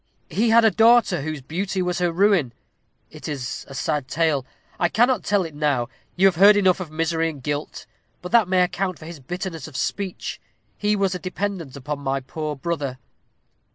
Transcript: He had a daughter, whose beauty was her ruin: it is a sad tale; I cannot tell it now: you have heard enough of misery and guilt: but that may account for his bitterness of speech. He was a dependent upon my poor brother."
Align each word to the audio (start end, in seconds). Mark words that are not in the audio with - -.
He 0.31 0.49
had 0.49 0.65
a 0.65 0.71
daughter, 0.71 1.21
whose 1.21 1.41
beauty 1.43 1.79
was 1.79 1.99
her 1.99 2.11
ruin: 2.11 2.53
it 3.11 3.27
is 3.27 3.67
a 3.69 3.75
sad 3.75 4.07
tale; 4.07 4.47
I 4.79 4.89
cannot 4.89 5.23
tell 5.23 5.45
it 5.45 5.53
now: 5.53 5.89
you 6.15 6.25
have 6.25 6.37
heard 6.37 6.57
enough 6.57 6.79
of 6.79 6.89
misery 6.89 7.29
and 7.29 7.43
guilt: 7.43 7.85
but 8.23 8.31
that 8.31 8.47
may 8.47 8.63
account 8.63 8.97
for 8.97 9.05
his 9.05 9.19
bitterness 9.19 9.67
of 9.67 9.77
speech. 9.77 10.41
He 10.75 10.95
was 10.95 11.13
a 11.13 11.19
dependent 11.19 11.75
upon 11.75 11.99
my 11.99 12.19
poor 12.19 12.55
brother." 12.55 12.97